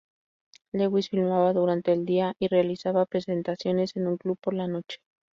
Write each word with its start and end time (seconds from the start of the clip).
Lewis 0.73 1.09
filmaba 1.09 1.53
durante 1.53 1.93
el 1.93 2.05
día 2.07 2.33
y 2.39 2.47
realizaba 2.47 3.05
presentaciones 3.05 3.95
en 3.95 4.07
un 4.07 4.17
club 4.17 4.35
por 4.41 4.55
la 4.55 4.65
noche. 4.65 4.97